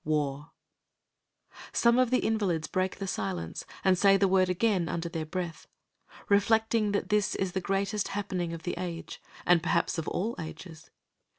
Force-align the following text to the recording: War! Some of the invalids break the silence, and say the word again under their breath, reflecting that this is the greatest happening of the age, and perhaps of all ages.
War! 0.03 0.49
Some 1.73 1.99
of 1.99 2.09
the 2.09 2.25
invalids 2.25 2.67
break 2.67 2.95
the 2.95 3.05
silence, 3.05 3.67
and 3.83 3.95
say 3.99 4.17
the 4.17 4.27
word 4.27 4.49
again 4.49 4.89
under 4.89 5.07
their 5.09 5.27
breath, 5.27 5.67
reflecting 6.27 6.91
that 6.93 7.09
this 7.09 7.35
is 7.35 7.51
the 7.51 7.61
greatest 7.61 8.07
happening 8.07 8.51
of 8.51 8.63
the 8.63 8.73
age, 8.79 9.21
and 9.45 9.61
perhaps 9.61 9.99
of 9.99 10.07
all 10.07 10.35
ages. 10.39 10.89